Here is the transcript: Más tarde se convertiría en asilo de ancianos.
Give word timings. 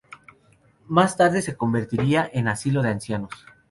Más 0.87 1.15
tarde 1.15 1.43
se 1.43 1.55
convertiría 1.55 2.27
en 2.33 2.47
asilo 2.47 2.81
de 2.81 2.89
ancianos. 2.89 3.45